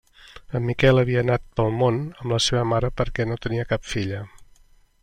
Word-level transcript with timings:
En 0.59 0.63
Miquel 0.69 1.01
havia 1.01 1.19
anat 1.25 1.45
pel 1.59 1.69
món 1.83 2.01
amb 2.07 2.25
la 2.35 2.41
seva 2.47 2.65
mare 2.73 2.93
perquè 3.03 3.31
no 3.33 3.39
tenia 3.47 3.71
cap 3.75 3.87
filla. 3.93 4.25